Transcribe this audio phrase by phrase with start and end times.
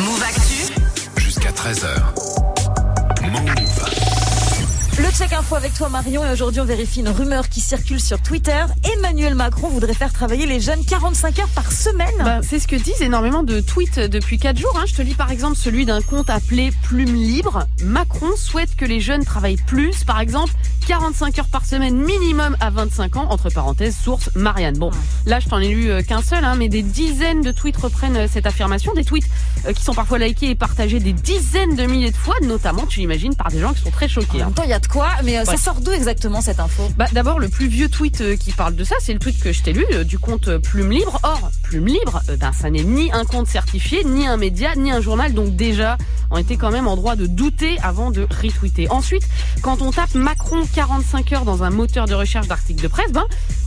[0.00, 0.72] Move Actu.
[1.16, 1.88] Jusqu'à 13h.
[3.22, 4.07] Move.
[5.32, 8.64] Info avec toi Marion et aujourd'hui on vérifie une rumeur qui circule sur Twitter.
[8.96, 12.14] Emmanuel Macron voudrait faire travailler les jeunes 45 heures par semaine.
[12.18, 14.74] Bah, c'est ce que disent énormément de tweets depuis 4 jours.
[14.76, 14.84] Hein.
[14.86, 17.66] Je te lis par exemple celui d'un compte appelé Plume Libre.
[17.82, 20.52] Macron souhaite que les jeunes travaillent plus, par exemple
[20.88, 24.78] 45 heures par semaine minimum à 25 ans, entre parenthèses, source Marianne.
[24.78, 24.90] Bon,
[25.26, 28.16] là je t'en ai lu euh, qu'un seul, hein, mais des dizaines de tweets reprennent
[28.16, 29.28] euh, cette affirmation, des tweets
[29.66, 33.00] euh, qui sont parfois likés et partagés des dizaines de milliers de fois, notamment, tu
[33.00, 34.38] l'imagines, par des gens qui sont très choqués.
[34.38, 34.44] En hein.
[34.46, 36.82] même temps, il y a de quoi, mais euh, ça sort d'où exactement cette info?
[36.96, 39.52] Bah, D'abord, le plus vieux tweet euh, qui parle de ça, c'est le tweet que
[39.52, 41.18] je t'ai lu euh, du compte Plume Libre.
[41.22, 45.00] Or, Plume Libre, ben, ça n'est ni un compte certifié, ni un média, ni un
[45.00, 45.32] journal.
[45.34, 45.96] Donc déjà,
[46.30, 48.90] on était quand même en droit de douter avant de retweeter.
[48.90, 49.22] Ensuite,
[49.62, 53.24] quand on tape Macron 45 heures dans un moteur de recherche d'articles de presse, ben,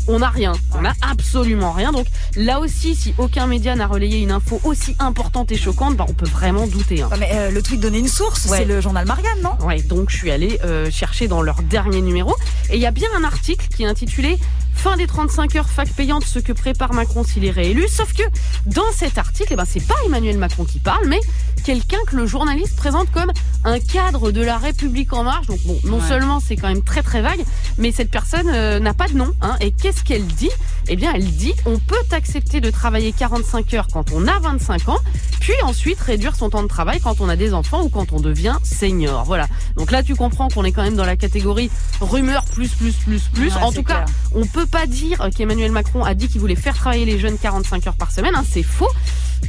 [0.08, 0.54] on n'a rien.
[0.78, 1.92] On n'a absolument rien.
[1.92, 6.06] Donc là aussi, si aucun média n'a relayé une info aussi importante et choquante, ben,
[6.10, 7.02] on peut vraiment douter.
[7.02, 7.10] hein.
[7.12, 8.60] Ah, mais euh, le tweet donnait une source, Ouais.
[8.60, 9.52] c'est le journal Marianne, non?
[9.66, 12.36] Ouais, donc je suis allée euh, chercher dans leur dernier numéro
[12.70, 14.38] et il y a bien un article qui est intitulé
[14.82, 17.88] Fin des 35 heures fac payante, ce que prépare Macron s'il est réélu.
[17.88, 18.24] Sauf que
[18.66, 21.20] dans cet article, eh ben, c'est pas Emmanuel Macron qui parle, mais
[21.64, 23.32] quelqu'un que le journaliste présente comme
[23.64, 25.48] un cadre de la République en marche.
[25.48, 26.08] Donc bon, non Ouais.
[26.08, 27.44] seulement c'est quand même très très vague,
[27.78, 29.32] mais cette personne euh, n'a pas de nom.
[29.42, 29.56] Hein.
[29.62, 30.50] Et qu'est-ce qu'elle dit?
[30.88, 34.90] Eh bien, elle dit on peut accepter de travailler 45 heures quand on a 25
[34.90, 34.98] ans,
[35.40, 38.20] puis ensuite réduire son temps de travail quand on a des enfants ou quand on
[38.20, 39.24] devient senior.
[39.26, 39.48] Voilà.
[39.78, 43.22] Donc là, tu comprends qu'on est quand même dans la catégorie rumeur plus plus plus
[43.34, 43.54] plus.
[43.54, 46.76] Ouais, en tout cas, on peut pas dire qu'Emmanuel Macron a dit qu'il voulait faire
[46.76, 48.34] travailler les jeunes 45 heures par semaine.
[48.36, 48.90] hein, c'est faux.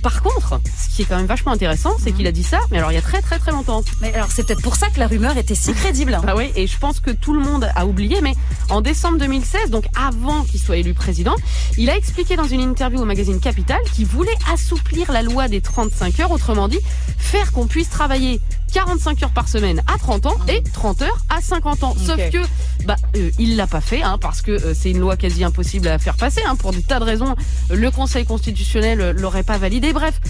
[0.03, 2.79] Par contre, ce qui est quand même vachement intéressant, c'est qu'il a dit ça, mais
[2.79, 3.83] alors il y a très très très longtemps.
[4.01, 6.19] Mais alors c'est peut-être pour ça que la rumeur était si crédible.
[6.25, 8.35] Bah oui, et je pense que tout le monde a oublié, mais
[8.71, 11.35] en décembre 2016, donc avant qu'il soit élu président,
[11.79, 15.61] il a expliqué dans une interview au magazine Capital qu'il voulait assouplir la loi des
[15.61, 16.81] 35 heures, autrement dit,
[17.19, 18.41] faire qu'on puisse travailler
[18.73, 21.95] 45 heures par semaine à 30 ans et 30 heures à 50 ans.
[21.99, 22.39] Sauf que
[22.87, 25.89] bah euh, il l'a pas fait hein, parce que euh, c'est une loi quasi impossible
[25.89, 27.35] à faire passer hein, pour des tas de raisons.
[27.71, 29.93] Le Conseil constitutionnel euh, l'aurait pas validé.
[29.93, 30.21] Bref,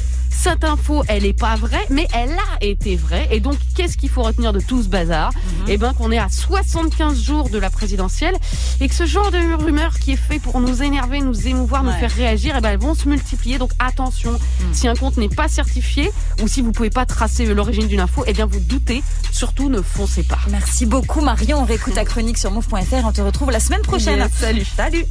[0.43, 3.29] cette info, elle est pas vraie, mais elle a été vraie.
[3.31, 5.31] Et donc, qu'est-ce qu'il faut retenir de tout ce bazar
[5.69, 8.35] Eh ben, qu'on est à 75 jours de la présidentielle
[8.81, 11.93] et que ce genre de rumeurs qui est fait pour nous énerver, nous émouvoir, nous
[11.93, 13.59] faire réagir, eh ben, elles vont se multiplier.
[13.59, 14.37] Donc, attention,
[14.73, 16.11] si un compte n'est pas certifié
[16.43, 19.05] ou si vous pouvez pas tracer l'origine d'une info, eh bien, vous doutez.
[19.31, 20.41] Surtout, ne foncez pas.
[20.51, 24.19] Merci beaucoup Marion, on réécoute ta chronique sur move.fr, on te retrouve la semaine prochaine.
[24.19, 24.67] Yes, salut.
[24.77, 25.07] Salut